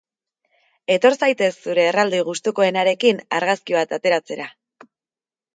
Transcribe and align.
Etor 0.93 1.15
zaitez 1.25 1.49
zure 1.67 1.83
erraldoi 1.89 2.21
gustukoenarekin 2.31 3.21
argazki 3.41 3.79
bat 3.81 3.95
ateratzera! 3.99 4.49